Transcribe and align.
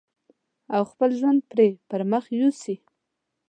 او 0.75 0.83
خپل 0.91 1.09
ژوند 1.19 1.39
پرې 1.51 1.67
پرمخ 1.89 2.25
يوسي. 2.39 2.75